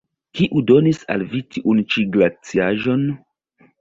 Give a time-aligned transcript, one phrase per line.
[0.37, 3.05] Kiu donis al vi tiun ĉi glaciaĵon?